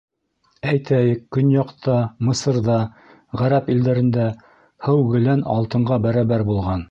Әйтәйек, 0.69 1.19
көньяҡта— 1.35 1.97
Мысырҙа, 2.29 2.77
ғәрәп 3.43 3.69
илдәрендә— 3.75 4.27
һыу 4.89 5.07
гелән 5.13 5.47
алтынға 5.57 6.01
бәрәбәр 6.07 6.47
булған. 6.51 6.79